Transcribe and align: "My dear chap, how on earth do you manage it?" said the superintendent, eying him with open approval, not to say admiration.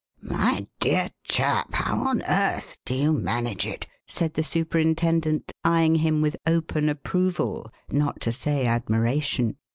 "My 0.23 0.65
dear 0.79 1.11
chap, 1.23 1.75
how 1.75 1.99
on 2.07 2.23
earth 2.23 2.75
do 2.85 2.95
you 2.95 3.13
manage 3.13 3.67
it?" 3.67 3.85
said 4.07 4.33
the 4.33 4.41
superintendent, 4.41 5.51
eying 5.63 5.93
him 5.97 6.21
with 6.23 6.37
open 6.47 6.89
approval, 6.89 7.71
not 7.91 8.19
to 8.21 8.33
say 8.33 8.65
admiration. 8.65 9.57